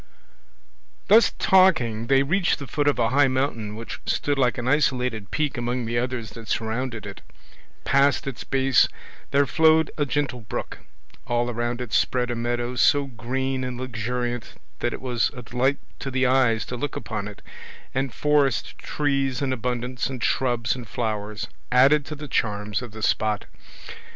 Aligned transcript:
Thus 1.09 1.33
talking 1.37 2.07
they 2.07 2.23
reached 2.23 2.57
the 2.57 2.65
foot 2.65 2.87
of 2.87 2.97
a 2.97 3.09
high 3.09 3.27
mountain 3.27 3.75
which 3.75 3.99
stood 4.07 4.39
like 4.39 4.57
an 4.57 4.67
isolated 4.67 5.29
peak 5.29 5.57
among 5.57 5.85
the 5.85 5.99
others 5.99 6.31
that 6.31 6.47
surrounded 6.47 7.05
it. 7.05 7.21
Past 7.83 8.25
its 8.25 8.43
base 8.43 8.87
there 9.29 9.45
flowed 9.45 9.91
a 9.99 10.07
gentle 10.07 10.39
brook, 10.41 10.79
all 11.27 11.51
around 11.51 11.81
it 11.81 11.93
spread 11.93 12.31
a 12.31 12.35
meadow 12.35 12.75
so 12.75 13.05
green 13.05 13.63
and 13.63 13.79
luxuriant 13.79 14.55
that 14.79 14.91
it 14.91 15.01
was 15.01 15.29
a 15.35 15.43
delight 15.43 15.77
to 15.99 16.09
the 16.09 16.25
eyes 16.25 16.65
to 16.65 16.75
look 16.75 16.95
upon 16.95 17.27
it, 17.27 17.43
and 17.93 18.11
forest 18.11 18.75
trees 18.79 19.39
in 19.39 19.53
abundance, 19.53 20.07
and 20.09 20.23
shrubs 20.23 20.75
and 20.75 20.87
flowers, 20.87 21.47
added 21.71 22.05
to 22.05 22.15
the 22.15 22.27
charms 22.27 22.81
of 22.81 22.91
the 22.91 23.03
spot. 23.03 23.45